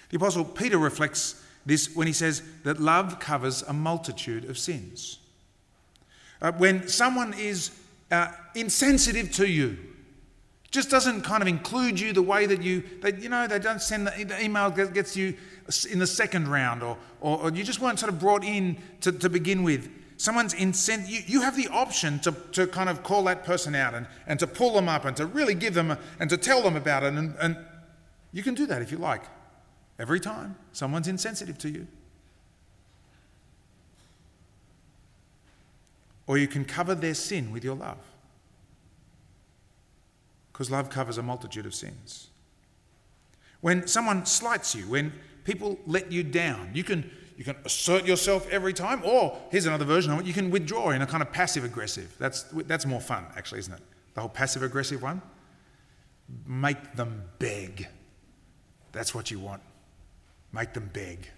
[0.10, 5.20] The Apostle Peter reflects this when he says that love covers a multitude of sins.
[6.42, 7.72] Uh, when someone is
[8.10, 9.78] uh, insensitive to you,
[10.72, 13.82] just doesn't kind of include you the way that you, they, you know, they don't
[13.82, 15.36] send the, the email that gets you
[15.92, 19.12] in the second round, or, or, or, you just weren't sort of brought in to,
[19.12, 19.90] to begin with.
[20.18, 23.94] Someone's incent, you, you have the option to, to kind of call that person out
[23.94, 26.62] and, and to pull them up and to really give them a, and to tell
[26.62, 27.14] them about it.
[27.14, 27.58] And, and
[28.32, 29.24] you can do that if you like.
[30.00, 31.88] Every time someone's insensitive to you.
[36.28, 37.98] Or you can cover their sin with your love
[40.58, 42.30] because love covers a multitude of sins.
[43.62, 48.50] When someone slights you, when people let you down, you can, you can assert yourself
[48.50, 51.32] every time, or here's another version of it, you can withdraw in a kind of
[51.32, 52.16] passive aggressive.
[52.18, 53.82] That's, that's more fun, actually, isn't it?
[54.16, 55.22] The whole passive aggressive one.
[56.48, 57.88] Make them beg.
[58.92, 59.62] That's what you want.
[60.52, 61.30] Make them beg.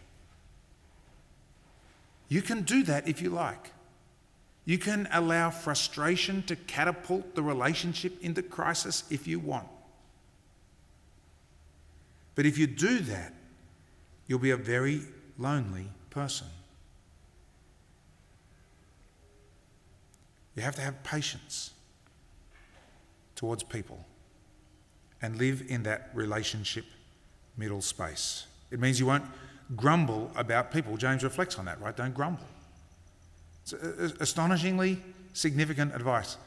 [2.28, 3.72] You can do that if you like.
[4.66, 9.68] You can allow frustration to catapult the relationship into crisis if you want.
[12.36, 13.34] But if you do that,
[14.28, 15.02] you'll be a very
[15.38, 16.48] lonely person.
[20.56, 21.72] You have to have patience
[23.36, 24.06] towards people
[25.22, 26.86] and live in that relationship
[27.58, 28.46] middle space.
[28.72, 29.26] It means you won't
[29.76, 30.98] grumble about people.
[30.98, 31.96] James reflects on that, right?
[31.96, 32.46] Don't grumble.
[33.64, 33.74] It's
[34.20, 35.00] astonishingly
[35.34, 36.38] significant advice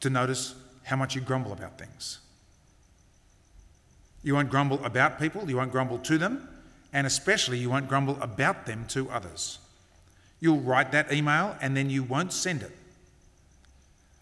[0.00, 2.18] to notice how much you grumble about things.
[4.22, 6.48] You won't grumble about people, you won't grumble to them,
[6.92, 9.58] and especially you won't grumble about them to others.
[10.40, 12.72] You'll write that email and then you won't send it.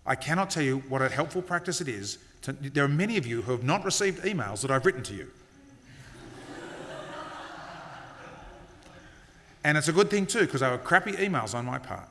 [0.04, 2.18] I cannot tell you what a helpful practice it is.
[2.42, 5.14] To, there are many of you who have not received emails that I've written to
[5.14, 5.30] you.
[9.64, 12.08] And it's a good thing too, because they were crappy emails on my part.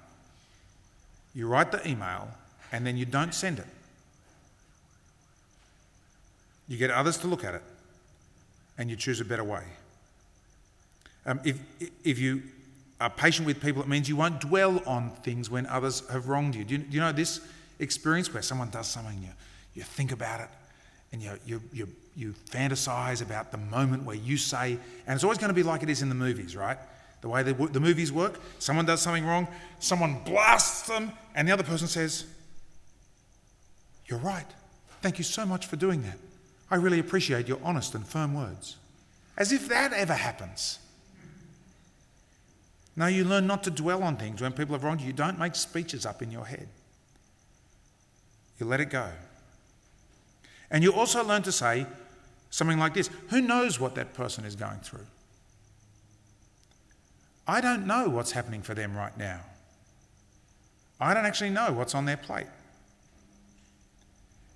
[1.33, 2.29] You write the email
[2.71, 3.67] and then you don't send it.
[6.67, 7.63] You get others to look at it
[8.77, 9.63] and you choose a better way.
[11.25, 11.59] Um, if,
[12.03, 12.43] if you
[12.99, 16.55] are patient with people, it means you won't dwell on things when others have wronged
[16.55, 16.63] you.
[16.63, 17.41] Do you, do you know this
[17.79, 19.29] experience where someone does something, you,
[19.75, 20.49] you think about it,
[21.11, 25.37] and you, you, you, you fantasize about the moment where you say, and it's always
[25.37, 26.77] going to be like it is in the movies, right?
[27.21, 29.47] The way the, the movies work, someone does something wrong,
[29.79, 32.25] someone blasts them, and the other person says,
[34.07, 34.47] You're right.
[35.01, 36.17] Thank you so much for doing that.
[36.69, 38.77] I really appreciate your honest and firm words.
[39.37, 40.79] As if that ever happens.
[42.95, 45.07] No, you learn not to dwell on things when people have wronged you.
[45.07, 46.67] You don't make speeches up in your head.
[48.59, 49.09] You let it go.
[50.69, 51.85] And you also learn to say
[52.49, 55.07] something like this Who knows what that person is going through?
[57.47, 59.41] I don't know what's happening for them right now.
[60.99, 62.47] I don't actually know what's on their plate.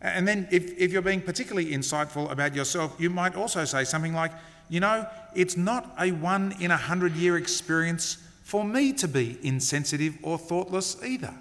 [0.02, 4.14] And then, if, if you're being particularly insightful about yourself, you might also say something
[4.14, 4.32] like,
[4.70, 9.40] You know, it's not a one in a hundred year experience for me to be
[9.42, 11.34] insensitive or thoughtless either,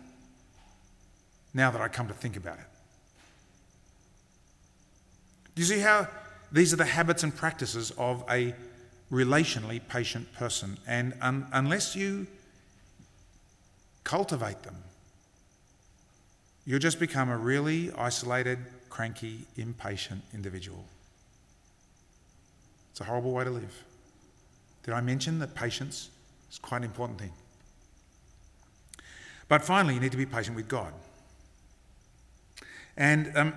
[1.53, 2.65] now that I come to think about it.
[5.55, 6.09] Do you see how
[6.51, 8.55] these are the habits and practices of a
[9.15, 10.77] relationally patient person?
[10.87, 12.27] And un- unless you
[14.03, 14.77] cultivate them,
[16.67, 18.59] you'll just become a really isolated,
[18.91, 20.85] cranky, impatient individual.
[22.91, 23.85] It's a horrible way to live.
[24.83, 26.11] Did I mention that patience
[26.51, 27.33] is quite an important thing?
[29.49, 30.93] But finally, you need to be patient with God.
[32.97, 33.55] And um,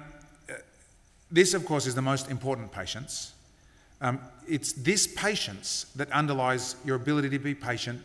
[1.32, 3.34] this, of course, is the most important patience.
[4.02, 8.02] Um, it's this patience that underlies your ability to be patient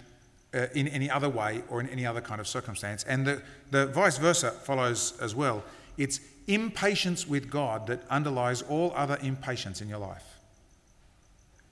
[0.55, 3.05] uh, in any other way or in any other kind of circumstance.
[3.05, 5.63] And the, the vice versa follows as well.
[5.99, 10.25] It's impatience with God that underlies all other impatience in your life.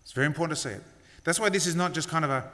[0.02, 0.82] It's very important to see it.
[1.24, 2.50] That's why this is not just kind of a,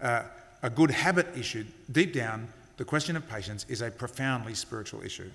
[0.00, 0.22] uh,
[0.62, 1.64] a good habit issue.
[1.90, 5.30] Deep down, the question of patience is a profoundly spiritual issue.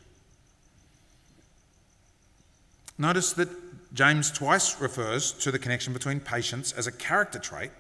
[2.98, 3.50] Notice that
[3.96, 7.72] James twice refers to the connection between patience as a character trait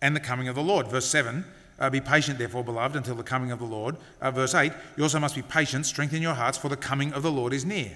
[0.00, 0.86] and the coming of the Lord.
[0.86, 1.44] Verse 7
[1.80, 3.96] uh, Be patient, therefore, beloved, until the coming of the Lord.
[4.20, 7.24] Uh, verse 8 You also must be patient, strengthen your hearts, for the coming of
[7.24, 7.90] the Lord is near.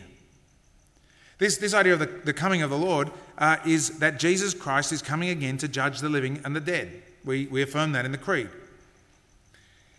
[1.38, 4.92] This, this idea of the, the coming of the Lord uh, is that Jesus Christ
[4.92, 7.02] is coming again to judge the living and the dead.
[7.24, 8.48] We, we affirm that in the Creed.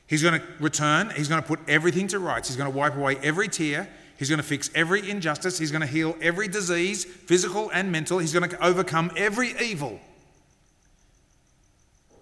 [0.08, 2.98] He's going to return, he's going to put everything to rights, he's going to wipe
[2.98, 3.88] away every tear,
[4.20, 5.58] He's going to fix every injustice.
[5.58, 8.20] He's going to heal every disease, physical and mental.
[8.20, 9.98] He's going to overcome every evil.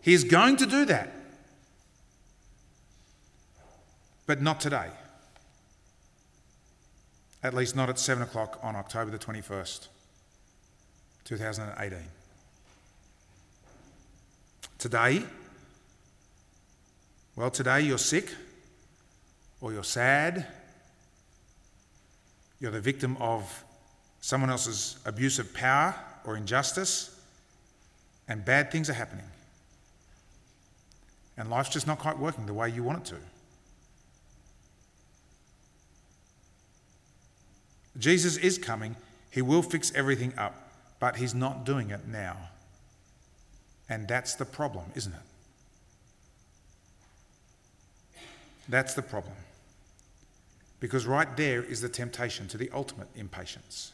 [0.01, 1.11] He is going to do that.
[4.27, 4.91] But not today.
[7.41, 9.87] At least not at 7 o'clock on October the 21st,
[11.23, 11.97] 2018.
[14.77, 15.23] Today,
[17.35, 18.35] well, today you're sick
[19.61, 20.45] or you're sad
[22.59, 23.63] you're the victim of
[24.21, 25.95] someone else's abuse of power
[26.25, 27.19] or injustice,
[28.27, 29.25] and bad things are happening.
[31.37, 33.17] And life's just not quite working the way you want it to.
[37.99, 38.95] Jesus is coming.
[39.31, 40.55] He will fix everything up,
[40.99, 42.37] but he's not doing it now.
[43.89, 45.19] And that's the problem, isn't it?
[48.67, 49.33] That's the problem.
[50.79, 53.93] Because right there is the temptation to the ultimate impatience.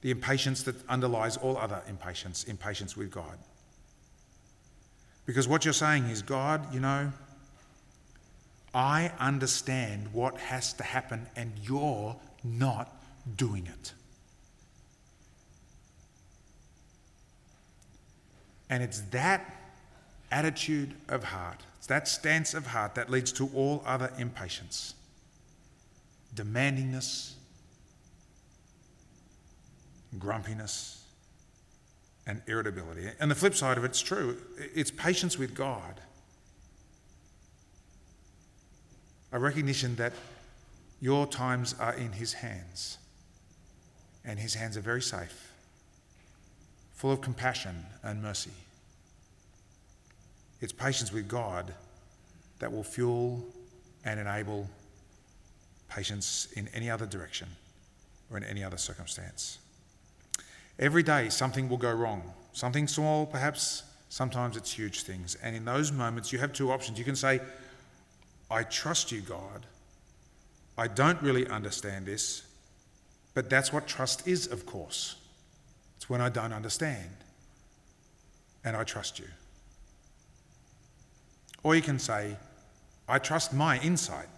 [0.00, 3.38] The impatience that underlies all other impatience, impatience with God.
[5.24, 7.12] Because what you're saying is, God, you know,
[8.74, 12.90] I understand what has to happen and you're not
[13.36, 13.92] doing it.
[18.68, 19.54] And it's that
[20.32, 24.94] attitude of heart, it's that stance of heart that leads to all other impatience
[26.34, 27.34] demandingness,
[30.18, 31.04] grumpiness,
[32.26, 33.08] and irritability.
[33.20, 34.36] And the flip side of it's true
[34.74, 36.00] it's patience with God.
[39.32, 40.12] A recognition that
[41.00, 42.98] your times are in His hands,
[44.24, 45.50] and His hands are very safe,
[46.92, 48.52] full of compassion and mercy.
[50.60, 51.74] It's patience with God
[52.60, 53.44] that will fuel
[54.04, 54.68] and enable
[55.94, 57.48] patience in any other direction
[58.30, 59.58] or in any other circumstance.
[60.78, 62.22] Every day, something will go wrong.
[62.52, 65.36] Something small, perhaps, sometimes it's huge things.
[65.42, 66.98] And in those moments, you have two options.
[66.98, 67.40] You can say,
[68.50, 69.66] I trust you, God.
[70.76, 72.42] I don't really understand this,
[73.34, 75.16] but that's what trust is, of course.
[75.96, 77.10] It's when I don't understand
[78.64, 79.26] and I trust you.
[81.62, 82.36] Or you can say,
[83.08, 84.28] I trust my insight.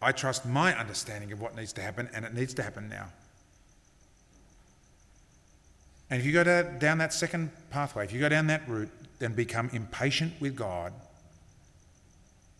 [0.00, 3.08] I trust my understanding of what needs to happen, and it needs to happen now.
[6.10, 8.90] And if you go down that second pathway, if you go down that route
[9.20, 10.92] and become impatient with God,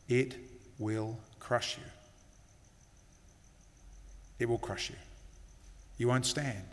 [0.09, 0.35] it
[0.79, 1.85] will crush you.
[4.39, 4.97] It will crush you.
[5.99, 6.65] You won't stand.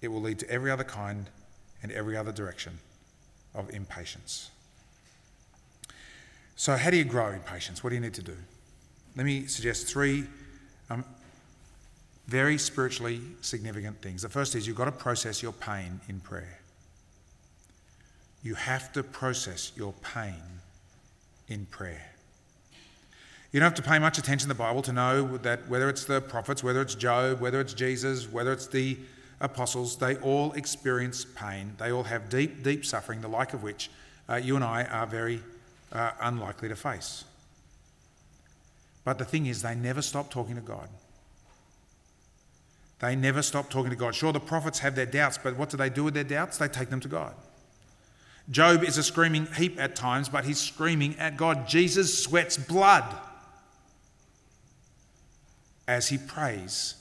[0.00, 1.28] It will lead to every other kind
[1.82, 2.78] and every other direction
[3.54, 4.50] of impatience.
[6.56, 7.82] So, how do you grow in patience?
[7.82, 8.36] What do you need to do?
[9.16, 10.24] Let me suggest three
[10.90, 11.04] um,
[12.26, 14.22] very spiritually significant things.
[14.22, 16.58] The first is you've got to process your pain in prayer.
[18.42, 20.42] You have to process your pain
[21.48, 22.10] in prayer.
[23.52, 26.04] You don't have to pay much attention to the Bible to know that whether it's
[26.04, 28.98] the prophets, whether it's Job, whether it's Jesus, whether it's the
[29.40, 31.72] apostles, they all experience pain.
[31.78, 33.90] They all have deep, deep suffering, the like of which
[34.28, 35.40] uh, you and I are very
[35.92, 37.24] uh, unlikely to face.
[39.04, 40.88] But the thing is, they never stop talking to God.
[43.00, 44.14] They never stop talking to God.
[44.14, 46.56] Sure, the prophets have their doubts, but what do they do with their doubts?
[46.56, 47.34] They take them to God.
[48.50, 51.66] Job is a screaming heap at times, but he's screaming at God.
[51.66, 53.04] Jesus sweats blood
[55.88, 56.94] as he prays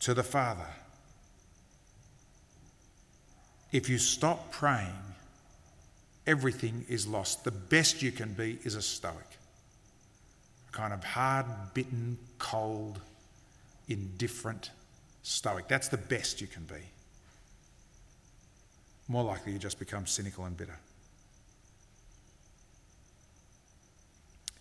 [0.00, 0.66] to the Father.
[3.70, 4.92] If you stop praying,
[6.26, 7.44] everything is lost.
[7.44, 9.31] The best you can be is a stoic,
[10.72, 13.00] kind of hard bitten, cold,
[13.88, 14.70] indifferent
[15.22, 15.68] stoic.
[15.68, 16.82] That's the best you can be.
[19.08, 20.78] More likely you just become cynical and bitter.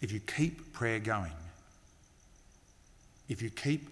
[0.02, 1.32] If you keep prayer going,
[3.30, 3.88] if you keep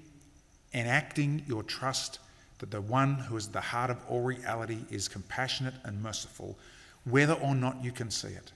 [0.74, 2.20] enacting your trust
[2.60, 6.58] that the one who is the heart of all reality is compassionate and merciful,
[7.06, 8.52] whether or not you can see it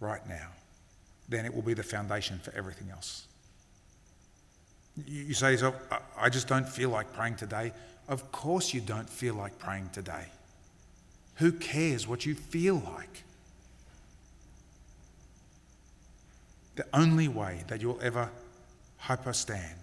[0.00, 0.48] right now,
[1.30, 3.26] then it will be the foundation for everything else.
[5.06, 5.76] You say to yourself,
[6.18, 7.72] I just don't feel like praying today.
[8.08, 10.26] Of course, you don't feel like praying today.
[11.36, 13.22] Who cares what you feel like?
[16.74, 18.28] The only way that you'll ever
[19.02, 19.76] hyperstand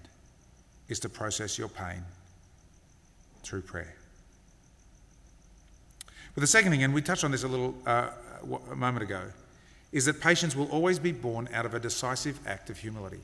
[0.89, 2.03] is to process your pain
[3.43, 3.95] through prayer.
[6.35, 8.09] But the second thing, and we touched on this a little uh,
[8.71, 9.23] a moment ago,
[9.91, 13.19] is that patience will always be born out of a decisive act of humility.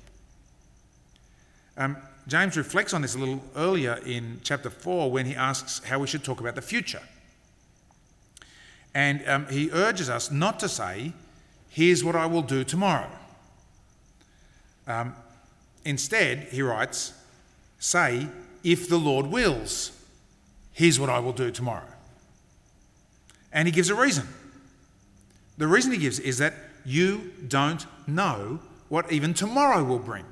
[1.78, 1.98] Um,
[2.28, 6.08] James reflects on this a little earlier in chapter 4 when he asks how we
[6.08, 7.02] should talk about the future.
[8.96, 11.14] And um, he urges us not to say,
[11.70, 13.10] Here's what I will do tomorrow.
[14.86, 15.16] Um,
[15.86, 17.14] Instead, he writes,
[17.80, 18.28] say,
[18.64, 19.92] if the Lord wills,
[20.72, 21.88] here's what I will do tomorrow.
[23.52, 24.28] And he gives a reason.
[25.58, 26.54] The reason he gives is that
[26.86, 30.26] you don't know what even tomorrow will bring.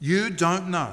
[0.00, 0.92] You don't know.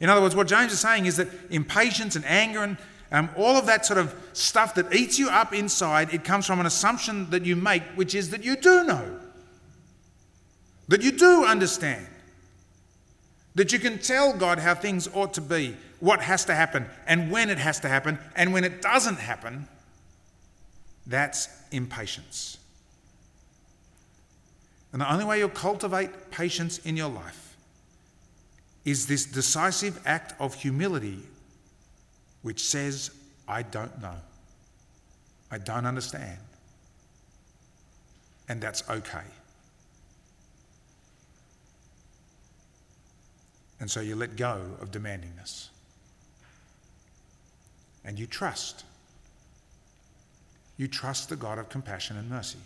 [0.00, 2.76] In other words, what James is saying is that impatience and anger and
[3.12, 6.60] um, all of that sort of stuff that eats you up inside, it comes from
[6.60, 9.20] an assumption that you make, which is that you do know
[10.90, 12.04] that you do understand,
[13.54, 17.30] that you can tell God how things ought to be, what has to happen, and
[17.30, 19.68] when it has to happen, and when it doesn't happen,
[21.10, 22.56] that's impatience.
[24.92, 27.56] And the only way you'll cultivate patience in your life
[28.84, 31.18] is this decisive act of humility
[32.42, 33.10] which says,
[33.46, 34.14] I don't know.
[35.50, 36.38] I don't understand.
[38.48, 39.22] And that's okay.
[43.80, 45.70] And so you let go of demanding this.
[48.04, 48.84] And you trust.
[50.80, 52.56] You trust the God of compassion and mercy.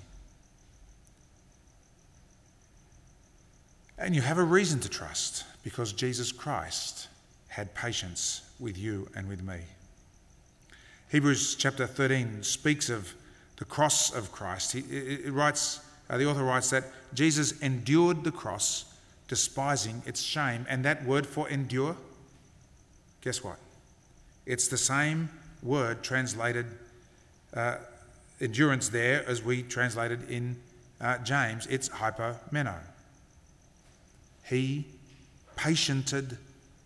[3.99, 7.09] And you have a reason to trust because Jesus Christ
[7.49, 9.57] had patience with you and with me.
[11.11, 13.13] Hebrews chapter 13 speaks of
[13.57, 14.71] the cross of Christ.
[14.75, 16.85] He, it, it writes, uh, the author writes that
[17.15, 18.95] Jesus endured the cross
[19.27, 20.67] despising its shame.
[20.69, 21.97] And that word for endure,
[23.23, 23.59] guess what?
[24.47, 25.31] It's the same
[25.65, 26.67] word translated
[27.55, 27.79] uh,
[28.41, 30.57] endurance there as we translated in
[31.01, 31.67] uh, James.
[31.67, 32.77] It's hypomeno.
[34.45, 34.87] He
[35.57, 36.39] patiented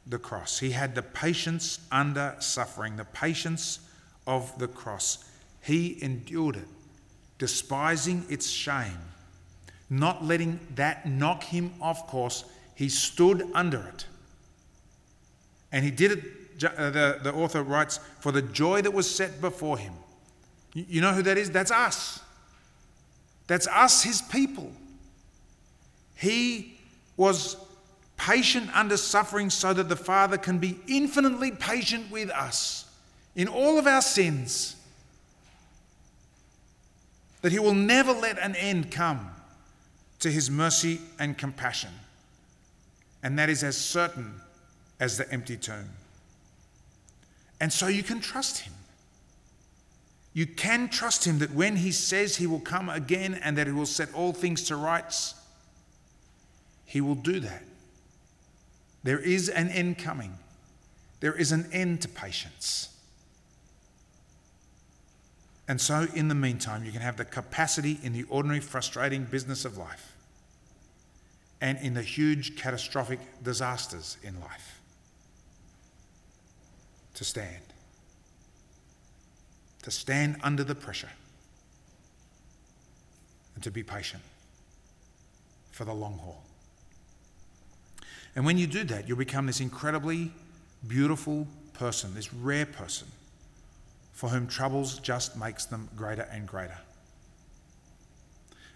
[0.07, 0.59] the cross.
[0.59, 3.81] He had the patience under suffering, the patience
[4.27, 5.25] of the cross.
[5.63, 6.69] He endured it,
[7.39, 8.99] despising its shame
[9.91, 12.45] not letting that knock him off course.
[12.75, 14.07] He stood under it.
[15.73, 19.41] And he did it, uh, the, the author writes, for the joy that was set
[19.41, 19.93] before him.
[20.75, 21.51] You know who that is?
[21.51, 22.21] That's us.
[23.47, 24.71] That's us, his people.
[26.15, 26.79] He
[27.17, 27.57] was
[28.17, 32.85] patient under suffering so that the Father can be infinitely patient with us
[33.35, 34.77] in all of our sins.
[37.41, 39.31] That He will never let an end come
[40.19, 41.91] to His mercy and compassion.
[43.23, 44.35] And that is as certain
[44.99, 45.91] as the empty tomb.
[47.61, 48.73] And so you can trust Him.
[50.39, 53.73] You can trust Him that when He says He will come again and that He
[53.73, 55.35] will set all things to rights,
[56.85, 57.65] He will do that.
[59.03, 60.39] There is an end coming,
[61.19, 62.91] there is an end to patience.
[65.67, 69.65] And so, in the meantime, you can have the capacity in the ordinary, frustrating business
[69.65, 70.13] of life
[71.61, 74.81] and in the huge, catastrophic disasters in life
[77.15, 77.68] to stand.
[79.89, 81.09] To stand under the pressure
[83.55, 84.23] and to be patient
[85.71, 86.45] for the long haul.
[88.37, 90.31] And when you do that, you'll become this incredibly
[90.87, 93.09] beautiful person, this rare person
[94.13, 96.77] for whom troubles just makes them greater and greater.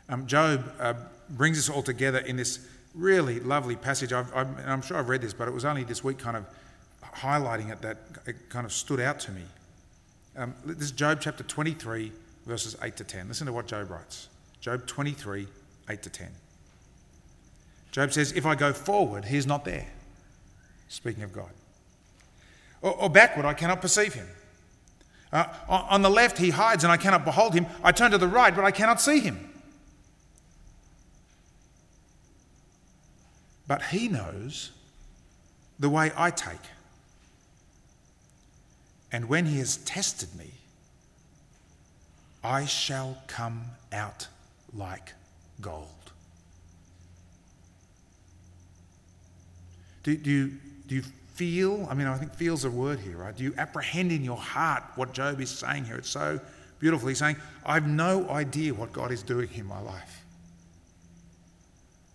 [0.09, 0.95] Um, Job uh,
[1.29, 4.15] brings us all together in this really lovely passage.
[4.15, 4.25] i
[4.65, 6.47] am sure I've read this, but it was only this week kind of
[7.05, 9.43] highlighting it that it kind of stood out to me.
[10.37, 12.11] Um, this is Job chapter 23,
[12.47, 13.29] verses 8 to 10.
[13.29, 14.29] Listen to what Job writes
[14.61, 15.47] Job 23,
[15.91, 16.29] 8 to 10.
[17.91, 19.87] Job says, If I go forward, he is not there.
[20.89, 21.51] Speaking of God.
[22.81, 24.27] Or, or backward, I cannot perceive him.
[25.33, 27.67] Uh, on the left, he hides and I cannot behold him.
[27.83, 29.51] I turn to the right, but I cannot see him.
[33.67, 34.73] But he knows
[35.79, 36.59] the way I take.
[39.13, 40.51] And when he has tested me,
[42.43, 44.27] I shall come out
[44.75, 45.13] like
[45.61, 45.87] gold.
[50.03, 50.53] Do, do, you,
[50.89, 51.03] do you
[51.35, 51.87] feel?
[51.89, 53.37] I mean, I think feel's a word here, right?
[53.37, 55.97] Do you apprehend in your heart what Job is saying here?
[55.97, 56.41] It's so
[56.81, 57.09] beautiful.
[57.09, 60.22] He's saying, I have no idea what God is doing in my life.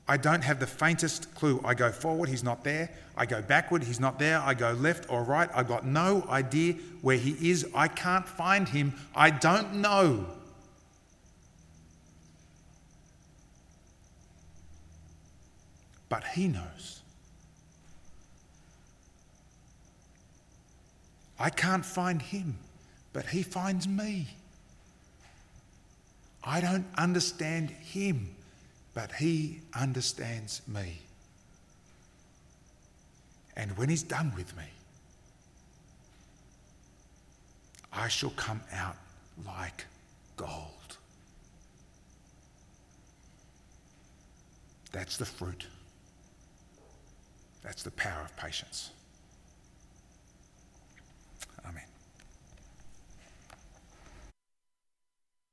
[0.07, 1.61] I don't have the faintest clue.
[1.65, 2.89] I go forward, he's not there.
[3.17, 4.39] I go backward, he's not there.
[4.39, 5.49] I go left or right.
[5.53, 7.67] I've got no idea where he is.
[7.75, 8.93] I can't find him.
[9.13, 10.25] I don't know.
[16.07, 17.01] But he knows.
[21.39, 22.57] I can't find him,
[23.13, 24.27] but he finds me.
[26.43, 28.36] I don't understand him,
[28.97, 30.97] but he understands me.
[33.55, 34.63] And when he's done with me,
[37.93, 38.95] I shall come out
[39.45, 39.85] like
[40.35, 40.97] gold.
[44.91, 45.67] That's the fruit.
[47.61, 48.89] That's the power of patience.